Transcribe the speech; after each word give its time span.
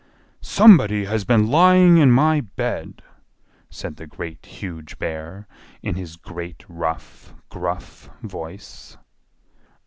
"SOMEBODY 0.41 1.05
HAS 1.05 1.25
BEEN 1.25 1.45
LYING 1.51 1.97
IN 1.99 2.09
MY 2.09 2.41
BED!" 2.55 3.03
said 3.69 3.97
the 3.97 4.07
Great, 4.07 4.43
Huge 4.47 4.97
Bear, 4.97 5.47
in 5.83 5.93
his 5.93 6.15
great, 6.15 6.65
rough, 6.67 7.35
gruff 7.49 8.09
voice. 8.23 8.97